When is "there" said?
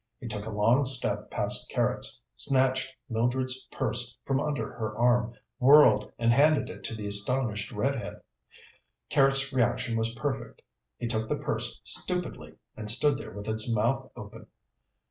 13.19-13.29